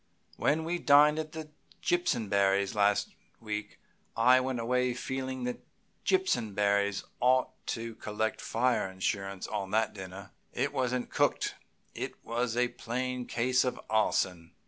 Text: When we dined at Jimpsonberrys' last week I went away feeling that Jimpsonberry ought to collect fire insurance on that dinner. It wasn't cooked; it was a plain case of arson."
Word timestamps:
When 0.35 0.63
we 0.63 0.79
dined 0.79 1.19
at 1.19 1.31
Jimpsonberrys' 1.79 2.73
last 2.73 3.09
week 3.39 3.79
I 4.17 4.39
went 4.39 4.59
away 4.59 4.95
feeling 4.95 5.43
that 5.43 5.63
Jimpsonberry 6.05 7.03
ought 7.19 7.51
to 7.67 7.93
collect 7.93 8.41
fire 8.41 8.89
insurance 8.89 9.45
on 9.45 9.69
that 9.69 9.93
dinner. 9.93 10.31
It 10.53 10.73
wasn't 10.73 11.11
cooked; 11.11 11.53
it 11.93 12.15
was 12.25 12.57
a 12.57 12.69
plain 12.69 13.27
case 13.27 13.63
of 13.63 13.79
arson." 13.91 14.55